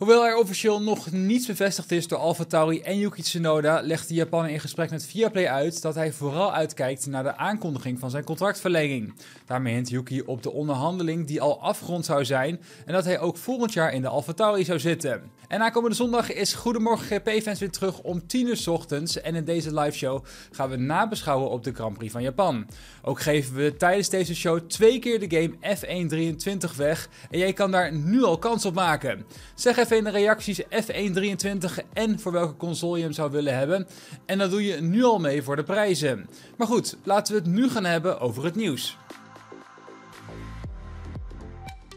[0.00, 4.50] Hoewel er officieel nog niets bevestigd is door AlphaTauri en Yuki Tsunoda, legt de Japaner
[4.50, 9.14] in gesprek met Viaplay uit dat hij vooral uitkijkt naar de aankondiging van zijn contractverlenging.
[9.46, 13.36] Daarmee hint Yuki op de onderhandeling die al afgerond zou zijn en dat hij ook
[13.36, 15.22] volgend jaar in de AlphaTauri zou zitten.
[15.48, 19.74] En aankomende zondag is Goedemorgen GP-fans weer terug om 10 uur ochtends en in deze
[19.74, 22.66] liveshow gaan we nabeschouwen op de Grand Prix van Japan.
[23.02, 27.70] Ook geven we tijdens deze show twee keer de game F123 weg en jij kan
[27.70, 29.24] daar nu al kans op maken.
[29.54, 33.86] Zeg even in de reacties F123 en voor welke console je hem zou willen hebben.
[34.26, 36.28] En dan doe je nu al mee voor de prijzen.
[36.56, 38.96] Maar goed, laten we het nu gaan hebben over het nieuws.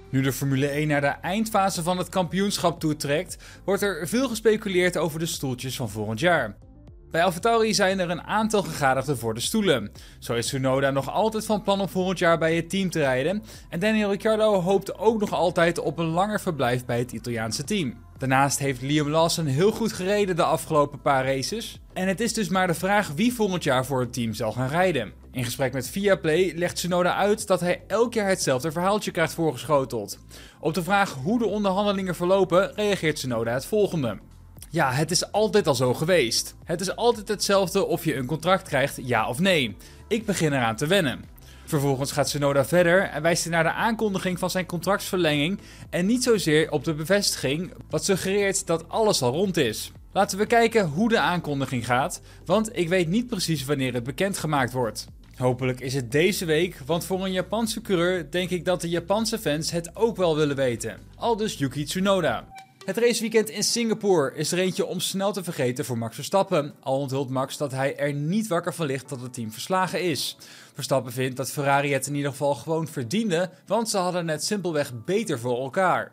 [0.09, 4.97] Nu de Formule 1 naar de eindfase van het kampioenschap toetrekt, wordt er veel gespeculeerd
[4.97, 6.55] over de stoeltjes van volgend jaar.
[7.13, 9.91] Bij AlphaTauri zijn er een aantal gegadigden voor de stoelen.
[10.19, 13.43] Zo is Tsunoda nog altijd van plan om volgend jaar bij het team te rijden.
[13.69, 17.93] En Daniel Ricciardo hoopt ook nog altijd op een langer verblijf bij het Italiaanse team.
[18.17, 21.79] Daarnaast heeft Liam Lawson heel goed gereden de afgelopen paar races.
[21.93, 24.69] En het is dus maar de vraag wie volgend jaar voor het team zal gaan
[24.69, 25.13] rijden.
[25.31, 30.19] In gesprek met Viaplay legt Tsunoda uit dat hij elk jaar hetzelfde verhaaltje krijgt voorgeschoteld.
[30.59, 34.17] Op de vraag hoe de onderhandelingen verlopen reageert Tsunoda het volgende.
[34.73, 36.55] Ja, het is altijd al zo geweest.
[36.63, 39.75] Het is altijd hetzelfde of je een contract krijgt, ja of nee.
[40.07, 41.23] Ik begin eraan te wennen.
[41.65, 46.23] Vervolgens gaat Tsunoda verder en wijst hij naar de aankondiging van zijn contractsverlenging en niet
[46.23, 49.91] zozeer op de bevestiging, wat suggereert dat alles al rond is.
[50.11, 54.71] Laten we kijken hoe de aankondiging gaat, want ik weet niet precies wanneer het bekendgemaakt
[54.71, 55.07] wordt.
[55.37, 59.39] Hopelijk is het deze week, want voor een Japanse coureur denk ik dat de Japanse
[59.39, 60.97] fans het ook wel willen weten.
[61.15, 62.45] Al dus Yuki Tsunoda.
[62.85, 66.73] Het raceweekend in Singapore is er eentje om snel te vergeten voor Max Verstappen.
[66.79, 70.37] Al onthult Max dat hij er niet wakker van ligt dat het team verslagen is.
[70.73, 75.03] Verstappen vindt dat Ferrari het in ieder geval gewoon verdiende, want ze hadden het simpelweg
[75.05, 76.11] beter voor elkaar.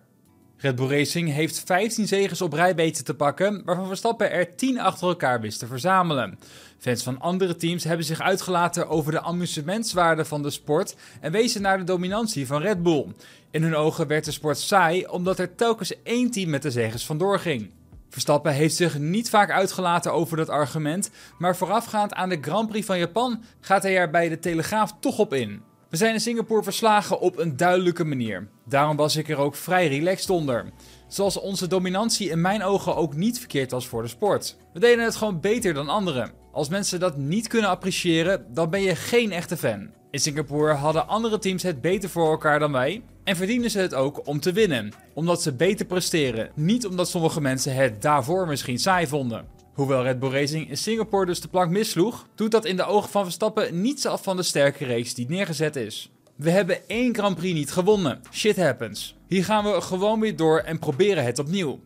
[0.60, 4.80] Red Bull Racing heeft 15 zegens op rij weten te pakken, waarvan Verstappen er 10
[4.80, 6.38] achter elkaar wist te verzamelen.
[6.78, 11.62] Fans van andere teams hebben zich uitgelaten over de amusementswaarde van de sport en wezen
[11.62, 13.06] naar de dominantie van Red Bull.
[13.50, 17.06] In hun ogen werd de sport saai omdat er telkens één team met de zegens
[17.06, 17.70] vandoor ging.
[18.08, 22.86] Verstappen heeft zich niet vaak uitgelaten over dat argument, maar voorafgaand aan de Grand Prix
[22.86, 25.69] van Japan gaat hij er bij de Telegraaf toch op in.
[25.90, 28.48] We zijn in Singapore verslagen op een duidelijke manier.
[28.64, 30.64] Daarom was ik er ook vrij relaxed onder.
[31.08, 34.56] Zoals onze dominantie in mijn ogen ook niet verkeerd was voor de sport.
[34.72, 36.30] We deden het gewoon beter dan anderen.
[36.52, 39.90] Als mensen dat niet kunnen appreciëren, dan ben je geen echte fan.
[40.10, 43.02] In Singapore hadden andere teams het beter voor elkaar dan wij.
[43.24, 44.92] En verdienen ze het ook om te winnen.
[45.14, 46.50] Omdat ze beter presteren.
[46.54, 49.59] Niet omdat sommige mensen het daarvoor misschien saai vonden.
[49.80, 53.10] Hoewel Red Bull Racing in Singapore dus de plank missloeg, doet dat in de ogen
[53.10, 56.10] van Verstappen niets af van de sterke race die neergezet is.
[56.36, 58.20] We hebben één Grand Prix niet gewonnen.
[58.32, 59.16] Shit happens.
[59.26, 61.80] Hier gaan we gewoon weer door en proberen het opnieuw.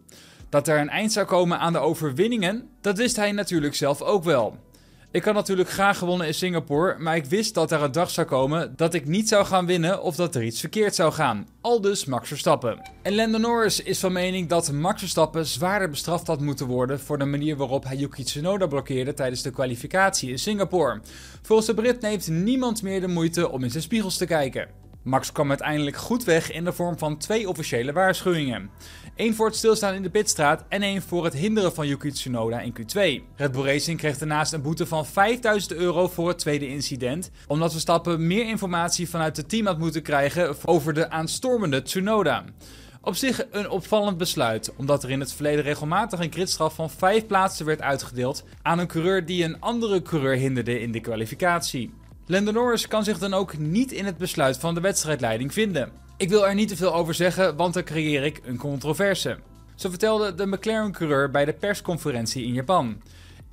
[0.48, 4.24] Dat er een eind zou komen aan de overwinningen, dat wist hij natuurlijk zelf ook
[4.24, 4.56] wel.
[5.14, 8.26] Ik had natuurlijk graag gewonnen in Singapore, maar ik wist dat er een dag zou
[8.26, 11.48] komen dat ik niet zou gaan winnen of dat er iets verkeerd zou gaan.
[11.60, 12.90] Al dus Max Verstappen.
[13.02, 17.18] En Lando Norris is van mening dat Max Verstappen zwaarder bestraft had moeten worden voor
[17.18, 21.00] de manier waarop hij Yuki Tsunoda blokkeerde tijdens de kwalificatie in Singapore.
[21.42, 24.68] Volgens de Brit neemt niemand meer de moeite om in zijn spiegels te kijken.
[25.04, 28.70] Max kwam uiteindelijk goed weg in de vorm van twee officiële waarschuwingen.
[29.16, 32.60] Eén voor het stilstaan in de pitstraat en één voor het hinderen van Yuki Tsunoda
[32.60, 33.22] in Q2.
[33.36, 37.72] Red Bull Racing kreeg daarnaast een boete van 5000 euro voor het tweede incident, omdat
[37.72, 42.44] Verstappen meer informatie vanuit het team had moeten krijgen over de aanstormende Tsunoda.
[43.00, 47.26] Op zich een opvallend besluit, omdat er in het verleden regelmatig een gridstraf van 5
[47.26, 51.94] plaatsen werd uitgedeeld aan een coureur die een andere coureur hinderde in de kwalificatie.
[52.26, 56.03] Lando Norris kan zich dan ook niet in het besluit van de wedstrijdleiding vinden.
[56.16, 59.38] Ik wil er niet te veel over zeggen, want dan creëer ik een controverse.
[59.74, 63.02] Zo vertelde de McLaren-coureur bij de persconferentie in Japan.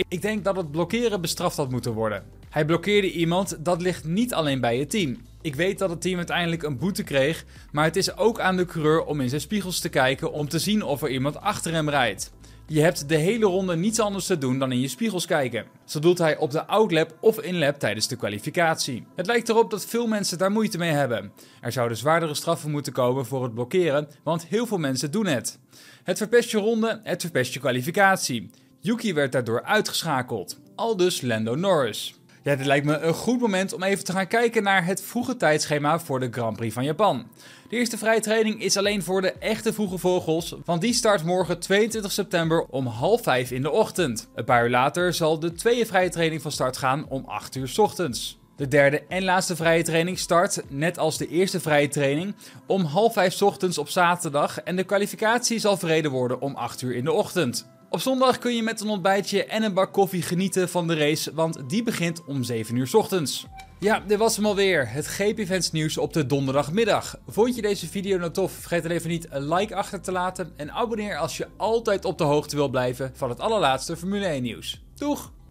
[0.07, 2.23] Ik denk dat het blokkeren bestraft had moeten worden.
[2.49, 5.17] Hij blokkeerde iemand, dat ligt niet alleen bij het team.
[5.41, 8.65] Ik weet dat het team uiteindelijk een boete kreeg, maar het is ook aan de
[8.65, 11.89] coureur om in zijn spiegels te kijken om te zien of er iemand achter hem
[11.89, 12.31] rijdt.
[12.67, 15.65] Je hebt de hele ronde niets anders te doen dan in je spiegels kijken.
[15.85, 19.05] Zo doet hij op de outlap of inlap tijdens de kwalificatie.
[19.15, 21.31] Het lijkt erop dat veel mensen daar moeite mee hebben.
[21.61, 25.59] Er zouden zwaardere straffen moeten komen voor het blokkeren, want heel veel mensen doen het.
[26.03, 28.49] Het verpest je ronde, het verpest je kwalificatie.
[28.79, 30.59] Yuki werd daardoor uitgeschakeld.
[30.75, 32.20] Al dus Lando Norris.
[32.43, 35.37] Ja, dit lijkt me een goed moment om even te gaan kijken naar het vroege
[35.37, 37.27] tijdschema voor de Grand Prix van Japan.
[37.69, 41.59] De eerste vrije training is alleen voor de echte vroege vogels, want die start morgen
[41.59, 44.29] 22 september om half 5 in de ochtend.
[44.35, 47.73] Een paar uur later zal de tweede vrije training van start gaan om 8 uur
[47.77, 48.39] ochtends.
[48.55, 52.35] De derde en laatste vrije training start, net als de eerste vrije training,
[52.65, 56.95] om half vijf ochtends op zaterdag en de kwalificatie zal verreden worden om 8 uur
[56.95, 57.69] in de ochtend.
[57.91, 61.33] Op zondag kun je met een ontbijtje en een bak koffie genieten van de race,
[61.33, 63.45] want die begint om 7 uur ochtends.
[63.79, 64.89] Ja, dit was hem alweer.
[64.89, 67.19] Het GP Events nieuws op de donderdagmiddag.
[67.27, 68.51] Vond je deze video nou tof?
[68.51, 72.17] Vergeet dan even niet een like achter te laten en abonneer als je altijd op
[72.17, 74.81] de hoogte wil blijven van het allerlaatste Formule 1 nieuws.
[74.95, 75.31] Doeg!